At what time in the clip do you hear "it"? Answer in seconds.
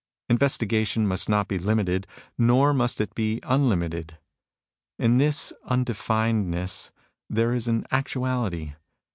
2.99-3.13